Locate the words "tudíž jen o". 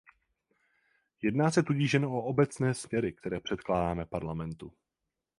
1.63-2.23